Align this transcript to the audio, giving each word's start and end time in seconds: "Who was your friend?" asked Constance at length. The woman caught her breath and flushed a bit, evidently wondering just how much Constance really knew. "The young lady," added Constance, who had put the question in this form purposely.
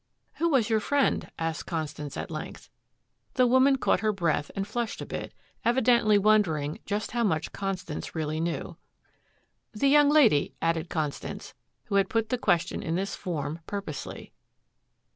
"Who 0.37 0.49
was 0.49 0.67
your 0.67 0.79
friend?" 0.79 1.29
asked 1.37 1.67
Constance 1.67 2.17
at 2.17 2.31
length. 2.31 2.71
The 3.35 3.45
woman 3.45 3.75
caught 3.75 3.99
her 3.99 4.11
breath 4.11 4.49
and 4.55 4.65
flushed 4.67 4.99
a 4.99 5.05
bit, 5.05 5.31
evidently 5.63 6.17
wondering 6.17 6.79
just 6.87 7.11
how 7.11 7.23
much 7.23 7.51
Constance 7.51 8.15
really 8.15 8.39
knew. 8.39 8.77
"The 9.73 9.89
young 9.89 10.09
lady," 10.09 10.55
added 10.59 10.89
Constance, 10.89 11.53
who 11.83 11.95
had 11.97 12.09
put 12.09 12.29
the 12.29 12.39
question 12.39 12.81
in 12.81 12.95
this 12.95 13.15
form 13.15 13.59
purposely. 13.67 14.33